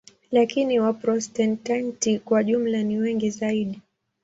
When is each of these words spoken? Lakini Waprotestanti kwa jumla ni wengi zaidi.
Lakini 0.31 0.79
Waprotestanti 0.79 2.19
kwa 2.19 2.43
jumla 2.43 2.83
ni 2.83 2.97
wengi 2.97 3.29
zaidi. 3.29 3.81